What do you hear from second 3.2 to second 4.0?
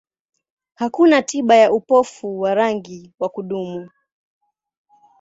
kudumu.